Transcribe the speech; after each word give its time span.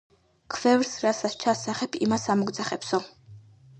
ქვევრს 0.53 0.93
რასაც 1.03 1.37
ჩასძახებ, 1.43 1.99
იმას 2.07 2.27
ამოგძახებსო. 2.37 3.05